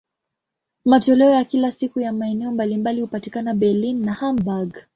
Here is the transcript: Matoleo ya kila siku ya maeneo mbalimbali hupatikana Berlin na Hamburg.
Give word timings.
Matoleo 0.85 1.31
ya 1.31 1.45
kila 1.45 1.71
siku 1.71 1.99
ya 1.99 2.13
maeneo 2.13 2.51
mbalimbali 2.51 3.01
hupatikana 3.01 3.53
Berlin 3.53 4.01
na 4.05 4.13
Hamburg. 4.13 4.77